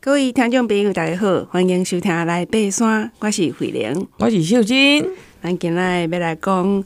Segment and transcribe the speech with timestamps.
[0.00, 5.04] 各位听众朋友，大家好，欢迎收听来爬山，我是慧玲，我是秀珍。
[5.42, 6.84] 咱今日要来讲，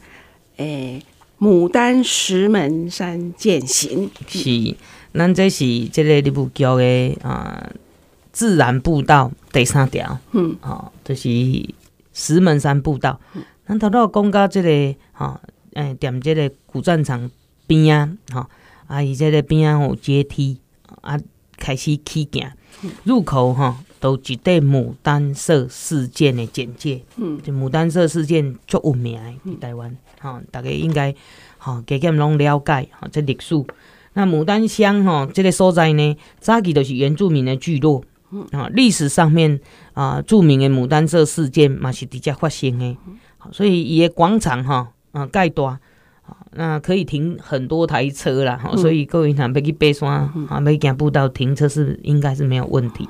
[0.56, 0.64] 诶、
[0.98, 1.02] 欸，
[1.38, 4.74] 牡丹石门山践行是，
[5.12, 7.70] 咱这是这个里布桥的啊
[8.32, 11.28] 自然步道第三条，嗯，好、哦，就是
[12.14, 13.20] 石门山步道。
[13.66, 15.38] 咱头头讲到这个，哈，
[15.74, 17.30] 诶，踮这个古战场
[17.66, 18.48] 边啊，哈，
[18.86, 20.58] 啊，伊这个边啊有阶梯，
[21.02, 21.20] 啊，
[21.58, 22.50] 开始起行。
[23.04, 31.14] 入口哈都一对牡丹社事件的简介，嗯，就牡丹社事件足有名的，台湾哈，大家应该
[31.58, 33.54] 哈加减拢了解哈这历史。
[34.14, 38.46] 那牡丹乡哈这个所在呢，早期都是原住民的聚落，嗯。
[38.52, 39.60] 啊，历史上面
[39.94, 42.96] 啊著名的牡丹社事件嘛是直接发生的，
[43.52, 45.78] 所以伊的广场哈啊盖大。
[46.54, 53.08] 那可以停很多台车啦，嗯、所以各位想要去爬山啊，要行步道停车是应该是没有问题。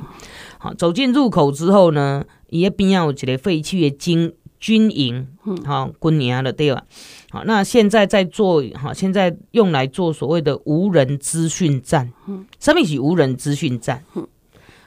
[0.59, 5.27] 好，走进入口之后呢，伊边要有一个废弃的军军营，
[5.65, 6.85] 好军营的对吧？
[7.31, 12.13] 好，那现在在做，好，现在用来做所谓的无人资讯站。
[12.29, 14.05] 嗯，什么是无人资讯站？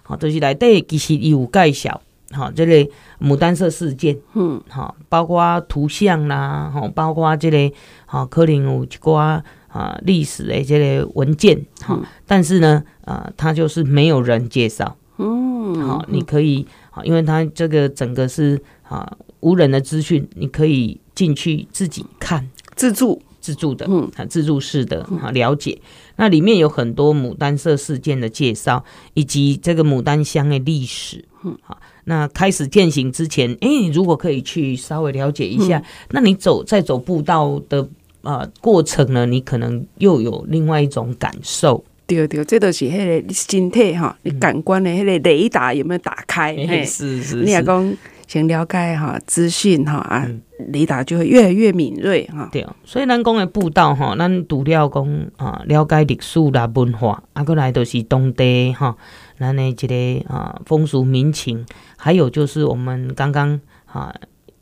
[0.04, 2.02] 好，就是来对其实有介绍。
[2.32, 7.74] 好，这类牡丹社事件，嗯，好，包括图像啦，好，包括这类，
[8.06, 23.22] 好，可能有一寡啊历史的这类文件，好，但是呢，啊，它就是没有人介绍，嗯，好，你可以，好，因为它这个整个是啊无人的资讯，你可以进去自己看，自助。
[23.46, 25.80] 自助的，嗯，自助式的，好，了解，
[26.16, 31.78] 那里面有很多牡丹社事件的介绍，以及这个牡丹香的历史，嗯，好。
[32.06, 37.88] 那开始践行之前，哎、欸，你如果可以去稍微了解一下，嗯、那你走在走步道的
[38.22, 41.84] 呃过程呢，你可能又有另外一种感受。
[42.08, 46.56] 对对，这都是迄个身体哈，你感官的迄个雷达有没有打开？
[46.56, 47.36] 嗯、是是是。
[47.44, 50.28] 你也讲先了解哈资讯哈啊，
[50.72, 52.50] 雷达就会越来越敏锐哈。
[52.52, 58.96] 对，所以咱讲的步道哈，咱除了讲啊了解历史啦文化，啊过来都是当地哈。
[59.38, 61.66] 那那这个啊风俗民情，
[61.98, 64.14] 还有就是我们刚刚啊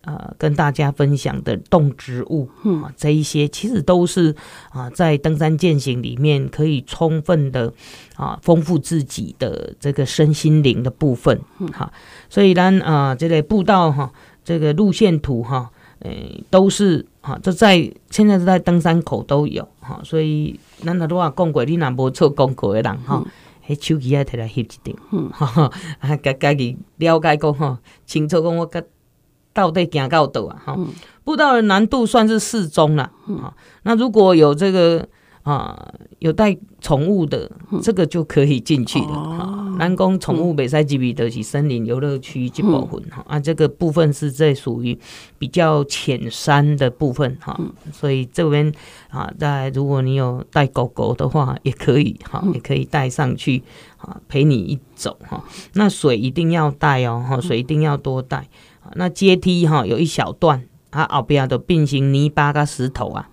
[0.02, 2.50] 啊跟大家分享的动植物，
[2.84, 4.36] 啊，这一些其实都是
[4.72, 7.72] 啊在登山健行里面可以充分的
[8.16, 11.94] 啊丰富自己的这个身心灵的部分，嗯，好，
[12.28, 14.12] 所以呢啊这个步道哈，
[14.44, 15.70] 这个路线图哈，
[16.00, 23.24] 诶都是啊，这在现在是在登山口都有哈，所以咱如果讲过，你若无做功课的人哈。
[23.68, 25.30] 嗯迄手机啊，摕来翕一张，嗯，
[26.00, 28.84] 啊，家家己了解讲吼，清楚讲我甲
[29.54, 30.78] 到底行到倒啊，哈，
[31.24, 33.54] 步道的难度算是适中啦，啊，
[33.84, 35.08] 那如果有这个。
[35.44, 39.08] 啊，有带宠物的，这个就可以进去的。
[39.08, 44.98] 哈，南宫宠物北塞基比德是森林游乐区这部分哈，啊，这个部分是在属于
[45.38, 47.60] 比较浅山的部分哈，
[47.92, 48.72] 所以这边
[49.10, 53.62] 啊，在如果你有带狗狗的话，也可以哈，也可以带上去
[53.98, 55.44] 啊，陪你一走哈。
[55.74, 58.48] 那水一定要带哦，哈，水一定要多带。
[58.96, 63.30] 那阶梯哈，有一小段，啊，后边都变形泥巴跟石头啊。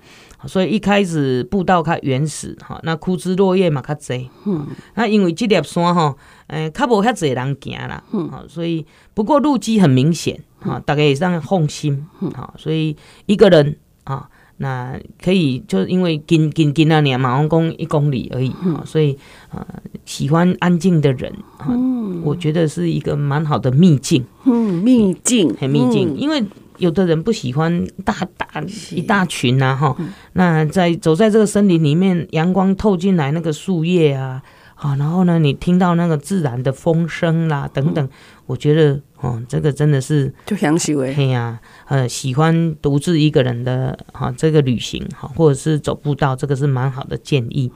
[0.47, 12.97] 所以一开始步道较原始哈，那枯枝落叶嘛较侪，嗯，那因为这粒山哈，诶，较无遐侪人行啦，嗯，所以不过路基很明显哈，大概也让放心，哈，所以
[13.27, 19.19] 一个人啊，那可以就因为近近近那年马鞍宫一公里而已，啊，所以
[19.51, 19.67] 啊，
[20.07, 21.33] 喜欢安静的人，
[21.69, 26.43] 嗯，我觉得是一个蛮好的秘境，嗯，秘境很秘境，因为。
[26.81, 28.47] 有的人不喜欢大大
[28.91, 29.97] 一大群呐，哈，
[30.33, 34.43] 那在走在这个森林里面，阳光透进来，那个树叶啊，
[34.75, 38.09] 好，然后呢，你听到那个自然的风声啦，等等，
[38.47, 47.71] 我觉得哦，这个真的是就享受诶，嘿呀，呃，喜欢独自一个人的哈这个旅行哈，或者是走步道，这个是蛮好的建议。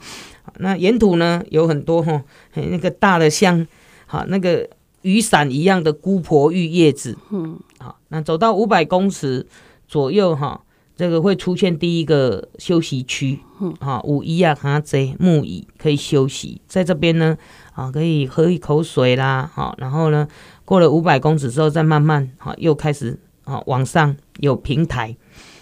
[0.59, 2.23] 那沿途呢有很多哈，
[2.55, 3.67] 那个大的像
[4.07, 4.69] 好那个。
[5.05, 9.47] 雨伞一样的姑婆玉叶子，嗯，好，那走到五百公尺
[9.87, 10.63] 左右哈，
[10.97, 17.37] 这个会出现第一个休息区，嗯，好，五一啊，哈这木椅可以休息，在这边呢，
[17.75, 20.27] 啊，可以喝一口水啦，好，然后呢，
[20.65, 25.15] 过了五百公尺之后，再慢慢，好，又开始，啊，往上有平台，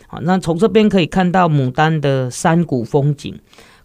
[0.06, 3.36] 好，那从这边可以看到牡丹的山谷风景，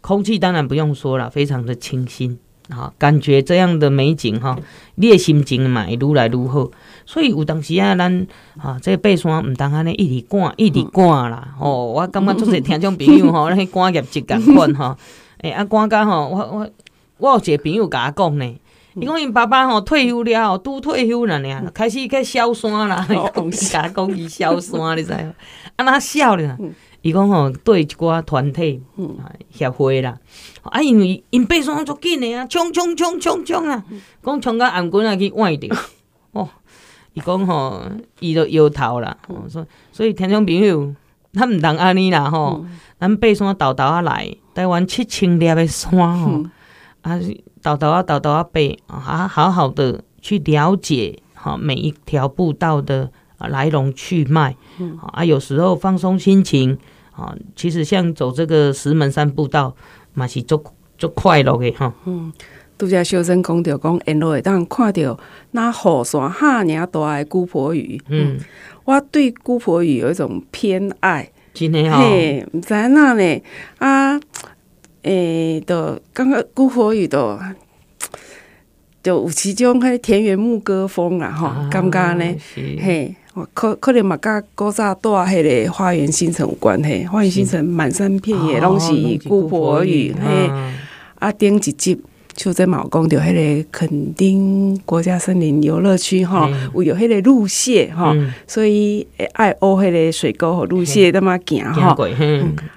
[0.01, 2.37] 空气当然不用说了，非常的清新。
[2.69, 4.57] 好，感觉这样的美景哈，
[4.95, 6.69] 你的心情嘛会愈来愈好。
[7.05, 8.27] 所以有当时啊，咱
[8.57, 11.55] 啊这个爬山毋通安尼一直赶一直赶啦。
[11.59, 14.97] 哦，我感觉做些听众朋友吼， 那赶业绩共款吼。
[15.39, 16.69] 诶，啊赶甲吼，我我
[17.17, 18.55] 我有一个朋友甲我讲呢，
[18.99, 25.33] 伊讲因爸爸吼退休了吼，拄退休了呢，开始去消山啦， 讲伊甲讲伊消山，你知无？
[25.75, 26.57] 啊，哪消了？
[27.01, 28.81] 伊讲吼对一寡团体
[29.19, 30.17] 啊协会啦，
[30.63, 33.83] 啊，因为因爬山足紧的啊，冲冲冲冲冲啊，
[34.23, 35.75] 讲冲到頷颈啊去崴着，
[36.33, 36.49] 哦，
[37.13, 37.81] 伊讲吼
[38.19, 39.15] 伊都摇头啦，
[39.47, 40.93] 所以所以听众朋友，
[41.33, 42.65] 咱毋通安尼啦吼，
[42.99, 46.43] 咱爬山豆豆啊来，台湾七千粒的山吼，
[47.03, 47.17] 啊，
[47.61, 48.43] 豆豆仔豆豆仔
[48.87, 53.11] 爬，啊，好好的去了解哈每一条步道的。
[53.39, 54.55] 啊，来龙去脉，
[55.13, 56.75] 啊，有时候放松心情，
[57.11, 59.75] 啊，其实像走这个石门山步道，
[60.15, 60.63] 嘛是足
[60.97, 61.93] 足快乐的哈。
[62.05, 62.33] 嗯，
[62.79, 65.19] 拄则小生讲着讲，沿路会当看到
[65.51, 68.01] 那雨伞哈尔大的姑婆鱼。
[68.09, 68.39] 嗯，
[68.85, 71.29] 我对姑婆鱼有一种偏爱。
[71.53, 72.09] 真的哈、哦。
[72.09, 73.41] 嘿，毋知影哪呢？
[73.77, 74.19] 啊，
[75.03, 77.37] 诶、欸，都感觉姑婆鱼都。
[79.03, 82.35] 就有其中迄田园牧歌风啦，吼，感觉呢？
[82.55, 83.15] 嘿，
[83.53, 87.05] 可可能嘛，甲古早住迄个花园新城有关系。
[87.05, 88.91] 花园新城满山遍野拢是
[89.29, 90.51] 姑婆芋，嘿，
[91.19, 91.97] 啊，顶一集
[92.37, 102.07] 就在毛公着迄个垦丁国家森林游乐区，吼，有有迄个路线，吼，所以爱学迄个水沟和路线那么行，吼，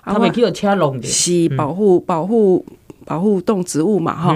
[0.02, 2.64] 他们叫车龙的，是保护保护
[3.04, 4.34] 保护动植物嘛，吼。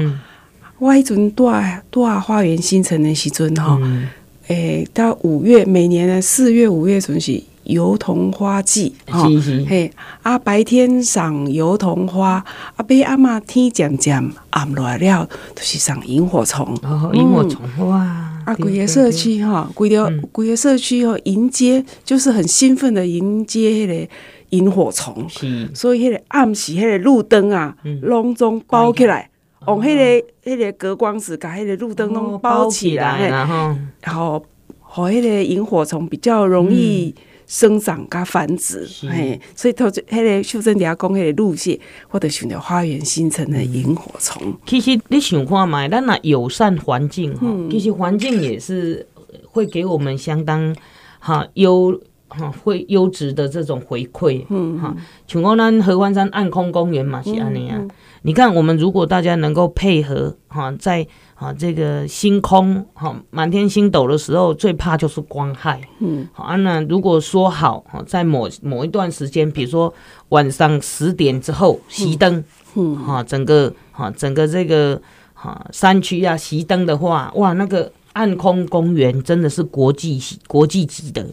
[0.79, 1.50] 我迄阵住
[1.91, 4.09] 住花园新城的时阵吼，诶、嗯。
[4.49, 9.29] 欸，到五月每年的四月五月准是油桐花季，吼，
[9.69, 9.91] 嘿，
[10.23, 12.45] 啊白天赏油桐花，
[12.77, 16.77] 啊尾暗嘛天渐渐暗落来了，就是赏萤火虫，
[17.13, 17.99] 萤火虫哇，
[18.45, 24.09] 啊规个社区哈，规条规个社区哦迎接，就是很兴奋的迎接迄个
[24.51, 29.31] 萤火虫，是，所以迄个暗时迄个路灯啊，拢总包起来。
[29.67, 34.45] 用迄个、迄个隔光纸，把迄个路灯拢包起来，然后，然后，
[34.79, 37.15] 和迄个萤火虫比较容易
[37.46, 44.56] 生长加繁殖，嘿，所以头就迄个秀珍底下讲迄个路线，或者想着花园新城的萤火虫。
[44.67, 49.06] 其实你想看嘛，咱那友善环境哈，其实环境也是
[49.50, 50.75] 会给我们相当
[51.19, 52.00] 哈优
[52.37, 54.95] 哈会优质的这种回馈，嗯哈，
[55.27, 57.81] 像讲咱合欢山暗空公园嘛是安尼啊。
[58.23, 65.81] 你看，我们如果大家能够配合哈，在啊这个星空哈满天星斗的时候，最怕就是光害。
[65.99, 69.93] 嗯，好啊，那如果说好哈，在某某一段时间，比如说
[70.31, 72.43] 晚上十点之后熄灯，
[72.75, 75.01] 嗯，哈，整个哈整个这个
[75.35, 81.27] 哈山区啊熄灯的话，哇，那个暗空公园真的是国际国际级的。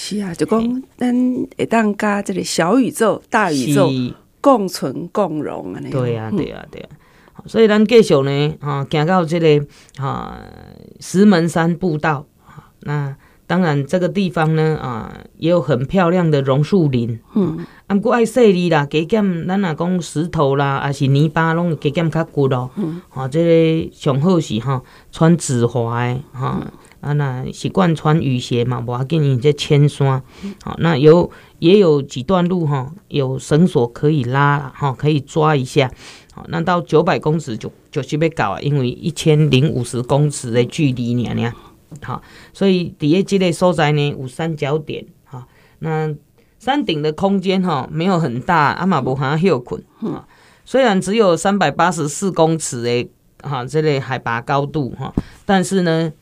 [0.00, 1.12] 是啊，就讲咱
[1.56, 3.90] 会当加这个小宇宙、大宇宙。
[4.40, 5.82] 共存共荣啊！
[5.90, 6.88] 对啊，对啊，对啊。
[7.44, 9.66] 所以咱继续呢，啊，行到这个
[10.00, 10.38] 啊
[11.00, 12.24] 石门山步道。
[12.82, 13.16] 那
[13.48, 17.18] 当然，这个地方呢，啊，也有很漂亮的榕树林。
[17.34, 17.66] 嗯。
[17.88, 22.70] 啊，不过爱细腻啦，加减咱若讲石头啦，啊是泥巴，拢加减较骨咯。
[22.76, 23.02] 嗯。
[23.10, 24.80] 啊，这个上好是哈，
[25.10, 26.46] 穿紫滑的哈。
[26.46, 30.20] 啊，啊那习惯穿雨鞋嘛，无要紧，你这牵山。
[30.64, 31.30] 好，那有
[31.60, 35.90] 也有几段路哈，有绳索可以拉哈，可以抓一下。
[36.32, 41.52] 好，那到九百公尺就就是要到啊，因为一千零五十公尺的距离呢呢。
[42.02, 42.20] 好，
[42.52, 45.06] 所以底下这个所在呢有三角点。
[45.24, 45.44] 好，
[45.78, 46.12] 那
[46.58, 49.80] 山顶的空间哈没有很大，阿嘛无啥休困。
[50.00, 50.26] 啊，
[50.64, 55.14] 虽然只有三百八十四公尺的哈这类海拔高度哈，
[55.46, 56.12] 但是呢。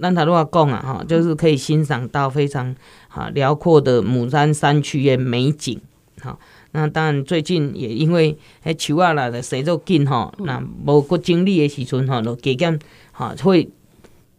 [0.00, 2.74] 咱头拄仔讲啊，哈，就是可以欣赏到非常
[3.08, 5.80] 哈辽阔的牡丹山区的美景，
[6.20, 6.38] 哈。
[6.72, 12.78] 那当然最近也因为迄树仔来的生做紧哈，那无过精力的时阵哈，就加减
[13.10, 13.68] 哈会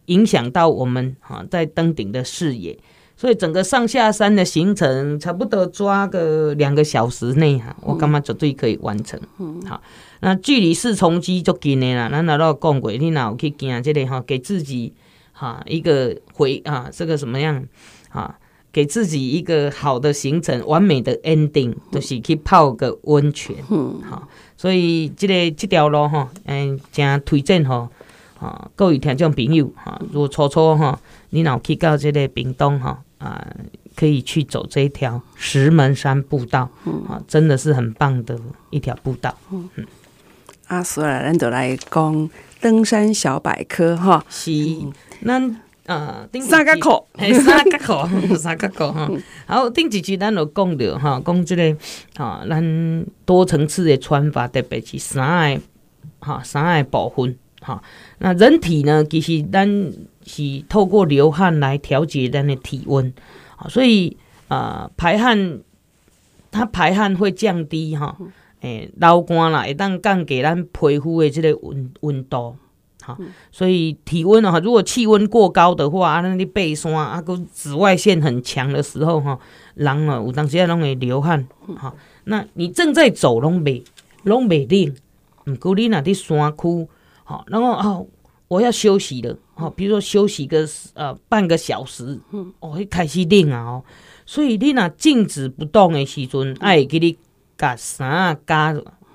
[0.06, 2.78] 影响到我们哈在登顶的视野，
[3.16, 9.20] 所以整个上下山的行程差不多抓个两个小时内哈，我感觉绝对可以完成。
[9.68, 9.82] 好，
[10.20, 14.94] 那距离四重基足近的啦，咱头拄仔讲过，你若有去行这个哈，给自己。
[15.42, 17.66] 啊，一个回啊，这个什么样
[18.10, 18.38] 啊？
[18.70, 23.56] 给自己一个好的行程，完美的 ending，就是去泡个温泉。
[23.68, 27.90] 嗯，好，所以这个这条路哈，嗯，真推荐哈，
[28.38, 30.98] 啊，各位听众朋友哈，如果初初哈，
[31.30, 33.46] 你若去到这个屏东哈，啊，
[33.96, 39.34] 可以去走这一条石门山步道，嗯啊，真的是很棒的一条步道。
[39.50, 39.68] 嗯，
[40.68, 44.50] 啊，所以咱就来讲登山小百科哈，是。
[45.24, 49.10] 咱呃，三角裤，嘿，三角裤， 三角裤哈。
[49.46, 51.76] 好，顶一集咱就讲着哈，讲即个
[52.16, 55.60] 哈，咱多层次的穿法，特别是衫的
[56.20, 57.80] 哈，衫的部分吼，
[58.18, 59.68] 那人体呢，其实咱
[60.24, 63.12] 是透过流汗来调节咱的体温，
[63.56, 65.58] 好，所以啊、呃，排汗，
[66.52, 68.16] 它排汗会降低哈，
[68.60, 72.56] 诶、欸，流汗啦，会当降低咱皮肤的即个温温度，
[73.02, 73.18] 好，
[73.50, 79.38] 所以体温啊，如果气温过高的话，啊，那你背山啊，个紫外线很强的时候哈，
[79.74, 81.92] 人啊，有当时啊，拢会流汗，哈，
[82.24, 83.82] 那你正在走，拢袂，
[84.22, 84.94] 拢袂冷，
[85.46, 86.88] 毋过你若伫山区。
[87.24, 88.06] 好，然后哦，
[88.48, 89.36] 我要休息了。
[89.54, 93.84] 好，比如说休息个呃半个小时，嗯，哦，会开始冷啊哦。
[94.26, 97.16] 所以你若静止不动的时阵，爱给你
[97.56, 98.74] 加衫加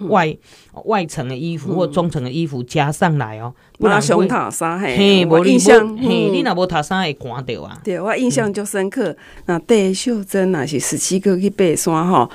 [0.10, 0.38] 外
[0.86, 3.54] 外层的衣服或中层的衣服加上来哦。
[3.80, 7.80] 不然会塔衫嘿，我印象嘿，你若无塔衫会寒掉啊。
[7.84, 9.16] 对，我印象就深刻。
[9.46, 12.30] 那戴秀珍那是十七个去爬山吼，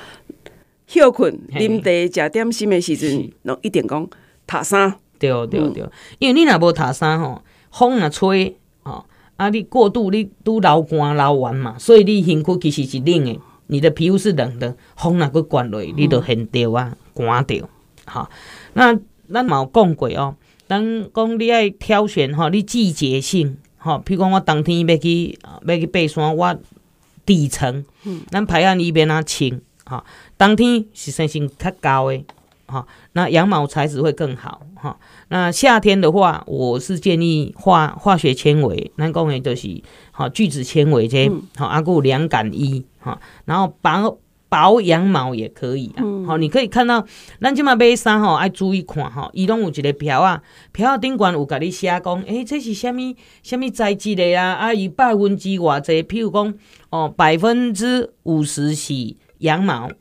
[0.87, 4.07] 休困啉茶食点心的时阵，拢一定讲
[4.47, 4.95] 塔衫。
[5.19, 5.83] 对对对，
[6.19, 7.41] 因为你若无塔衫吼，
[7.71, 9.05] 风若吹吼，
[9.37, 17.69] 啊，你过度你都流汗流完嘛，所以你身躯其实是冷的，你的皮肤是冷的，风若阁灌落，你就现着啊，寒着。
[18.05, 18.29] 吼，
[18.73, 18.99] 那
[19.31, 20.35] 咱嘛有讲过哦，
[20.67, 20.81] 咱
[21.13, 26.59] 讲你爱挑选吼，你季节性吼，譬如讲我冬天要去要去爬山，我
[27.25, 27.85] 底层，
[28.29, 30.03] 咱排汗衣边啊穿，吼，
[30.37, 32.23] 冬天是身性较高的。
[32.73, 34.97] 好，那羊毛材质会更好哈。
[35.27, 43.19] 那夏天的话，我是建议化化学纤维，咱讲的就是好聚酯纤维这好，阿固凉感衣哈。
[43.45, 44.17] 然后薄
[44.49, 46.01] 薄羊毛也可以啊。
[46.25, 47.05] 好，你可以看到，
[47.39, 50.41] 咱今嘛买衫吼，爱注意看哈，伊拢有一个条啊，
[50.73, 52.97] 条顶管有甲你写讲，诶、欸，这是虾物
[53.43, 54.53] 虾物材质的啊？
[54.53, 56.51] 啊，伊百分之偌济，譬如讲
[56.89, 59.91] 哦，百分之五十是羊毛。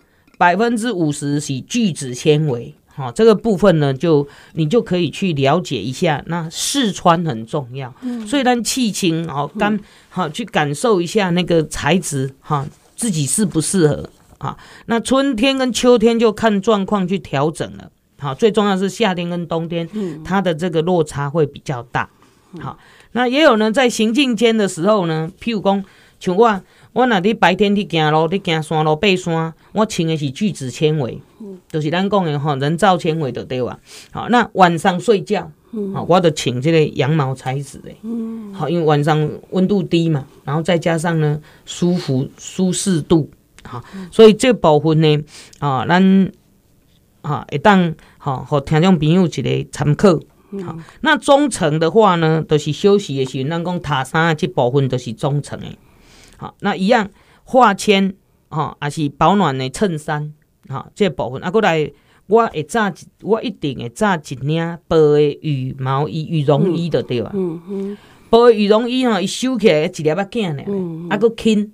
[0.43, 6.21] 百分之五十是聚酯纤维，好，这个部分呢，就你就可以去了解一下。
[6.27, 7.95] 那试穿很重要，
[8.27, 14.57] 所以咱气清哦，干好去感受一下那个材质哈，自己适不适合啊？
[14.87, 17.89] 那春天跟秋天就看状况去调整了。
[18.19, 19.89] 好，最重要是夏天跟冬天，
[20.25, 22.11] 它的这个落差会比较大。
[22.59, 22.77] 好，
[23.13, 25.85] 那也有呢，在行进间的时候呢，譬如讲，
[26.19, 26.61] 像我。
[26.93, 31.23] 我若伫白天去行路，伫行山路爬山，我穿的是聚酯纤维，
[31.69, 33.79] 就是咱讲的吼人造纤维就对啊？
[34.11, 35.51] 好，那晚上睡觉，
[35.95, 37.91] 好，我就穿这个羊毛材质的，
[38.53, 43.31] 好，因为晚上温度低嘛，然后再加上呢舒服舒适度，
[43.65, 45.25] 好，所以这部分呢，
[45.61, 46.31] 啊，咱
[47.23, 50.21] 啊会当好，互听众朋友一个参考，
[50.63, 55.67] 好，那中层的话呢，都、就是休息的时候，咱讲塔衫这部分都是中层的。
[56.43, 57.09] 好，那一样
[57.45, 58.17] 化纤，
[58.49, 60.33] 哈，还是保暖的衬衫，
[60.69, 61.89] 哈，这个、部分啊，过来
[62.27, 67.31] 我会炸，我一定会炸一领薄的羽毛衣、羽绒衣的对吧？
[67.33, 70.65] 嗯嗯，薄的羽绒衣哈，伊收起来一粒仔紧呢，
[71.11, 71.71] 啊，阁轻，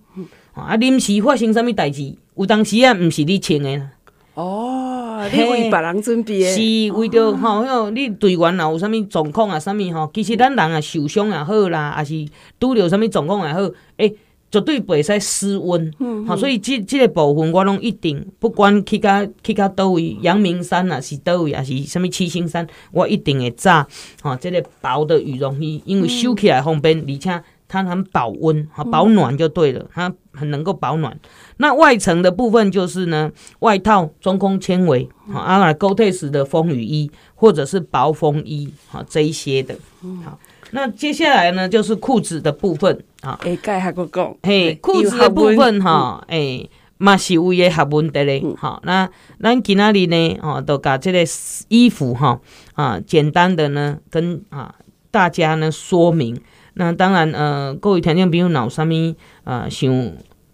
[0.52, 3.88] 啊，临时发生啥物代志，有当时啊，毋是你穿的。
[4.34, 12.28] 哦，你为别人准备的，是为着吼，迄个你队员若有啥物状况啊，啥物吼，其实咱人啊受伤也好啦，还是
[12.60, 13.60] 拄着啥物状况也好，
[13.96, 14.16] 诶、欸。
[14.50, 15.92] 绝对袂使失温，
[16.26, 23.86] 好、嗯，所以这这个部分我拢一定，不管去到去到倒位，阳明山啊是倒位，还是什么七星山，我一定会炸，
[24.22, 31.14] 哈，这个薄的羽绒衣，因为收起来方便，而且它很保温，哈，保暖就对了，它很能够保暖。
[31.58, 39.76] 那外层的部分就是呢，外套中空纤维，啊，阿 Gore-Tex 的风雨衣或者是薄风衣，好，这一些的，
[40.24, 40.38] 好。
[40.70, 43.38] 那接下来呢，就是裤子的部分啊。
[43.42, 48.44] 哎，盖还够讲，嘿，裤子的部分哈，诶，嘛是为个学问的嘞。
[48.56, 49.08] 好，那
[49.40, 51.24] 咱今仔日呢，哦，都把这个
[51.68, 52.40] 衣服哈
[52.74, 54.74] 啊，简单的呢，跟啊
[55.10, 56.40] 大家呢说明。
[56.74, 59.90] 那当然，呃，各位听众朋友，有啥物啊想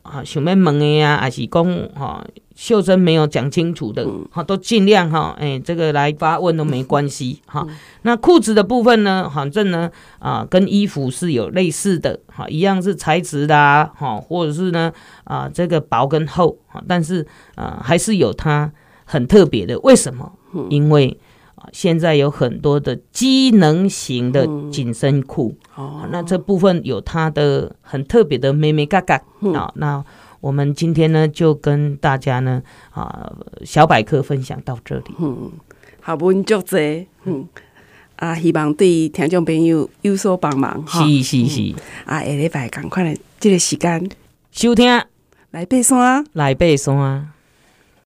[0.04, 2.24] 啊想要问的呀，还是讲哈？
[2.54, 7.66] 秀珍没有讲清楚的，哈，都尽量哈，哎，这个来发问都没关系 哈。
[8.02, 14.92] 那裤子的部分呢，反正呢，啊，跟衣服是有类似的，哈，一样是材质的，哈，或者是呢，
[15.24, 18.70] 啊，这个薄跟厚，哈，但是啊，还是有它
[19.04, 19.76] 很特别的。
[19.80, 20.30] 为什么？
[20.70, 21.18] 因为啊，
[21.72, 29.14] 现在有很多的机能型的紧身裤，哦，那这部分有它的很特别的眉眉角角
[29.54, 30.04] 啊，那。
[30.40, 33.32] 我们今天呢，就跟大家呢啊
[33.64, 35.04] 小百科分享到这里。
[35.18, 35.50] 嗯，
[36.02, 36.78] 好，不足多。
[37.24, 37.48] 嗯
[38.16, 40.84] 啊，希望对听众朋友有所帮忙。
[40.86, 41.62] 是是是。
[41.62, 44.06] 嗯、啊，下礼拜赶快来这个时间
[44.52, 44.86] 收听，
[45.52, 47.33] 来爬山，来爬山。